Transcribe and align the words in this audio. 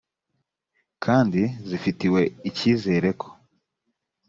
kandi 1.03 1.41
zifitiwe 1.67 2.21
icyizere 2.49 3.09
ko 3.21 3.27